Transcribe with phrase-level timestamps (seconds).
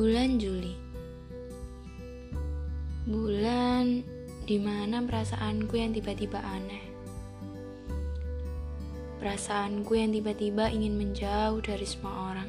[0.00, 0.72] Bulan Juli.
[3.04, 4.00] Bulan
[4.48, 6.80] di mana perasaanku yang tiba-tiba aneh.
[9.20, 12.48] Perasaanku yang tiba-tiba ingin menjauh dari semua orang.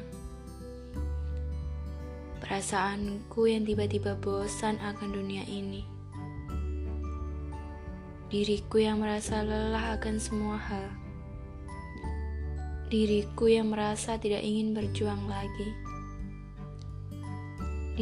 [2.40, 5.84] Perasaanku yang tiba-tiba bosan akan dunia ini.
[8.32, 10.88] Diriku yang merasa lelah akan semua hal.
[12.88, 15.91] Diriku yang merasa tidak ingin berjuang lagi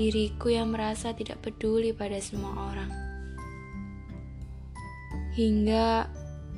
[0.01, 2.89] diriku yang merasa tidak peduli pada semua orang.
[5.37, 6.09] Hingga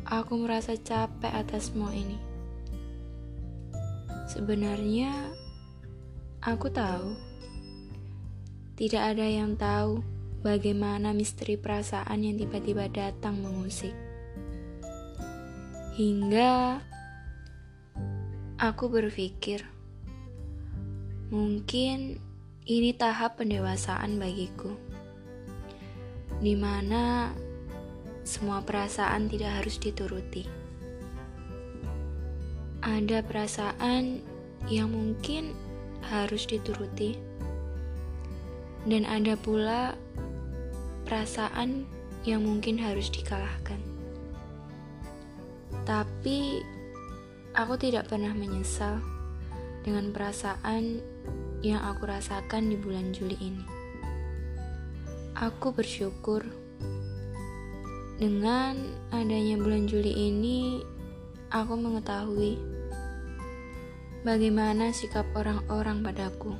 [0.06, 2.14] aku merasa capek atas semua ini.
[4.30, 5.10] Sebenarnya,
[6.38, 7.18] aku tahu
[8.78, 10.00] tidak ada yang tahu
[10.40, 13.92] bagaimana misteri perasaan yang tiba-tiba datang mengusik.
[15.98, 16.80] Hingga
[18.56, 19.66] aku berpikir,
[21.28, 22.16] mungkin
[22.62, 24.78] ini tahap pendewasaan bagiku,
[26.38, 27.34] di mana
[28.22, 30.46] semua perasaan tidak harus dituruti.
[32.82, 34.22] Ada perasaan
[34.70, 35.58] yang mungkin
[36.06, 37.18] harus dituruti,
[38.86, 39.98] dan ada pula
[41.02, 41.82] perasaan
[42.22, 43.82] yang mungkin harus dikalahkan.
[45.82, 46.62] Tapi
[47.58, 49.02] aku tidak pernah menyesal
[49.82, 51.02] dengan perasaan
[51.62, 53.64] yang aku rasakan di bulan Juli ini.
[55.38, 56.42] Aku bersyukur
[58.18, 58.78] dengan
[59.10, 60.82] adanya bulan Juli ini,
[61.50, 62.54] aku mengetahui
[64.22, 66.54] bagaimana sikap orang-orang padaku.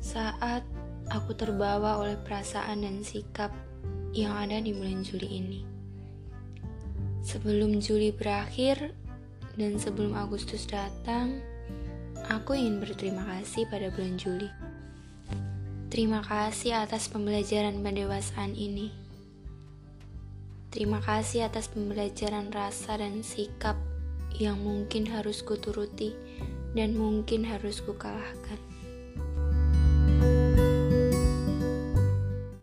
[0.00, 0.64] Saat
[1.12, 3.52] aku terbawa oleh perasaan dan sikap
[4.16, 5.60] yang ada di bulan Juli ini.
[7.20, 8.96] Sebelum Juli berakhir
[9.60, 11.42] dan sebelum Agustus datang,
[12.26, 14.50] Aku ingin berterima kasih pada bulan Juli.
[15.86, 18.90] Terima kasih atas pembelajaran pendewasaan ini.
[20.74, 23.78] Terima kasih atas pembelajaran rasa dan sikap
[24.42, 26.18] yang mungkin harus kuturuti
[26.74, 28.58] dan mungkin harus kukalahkan.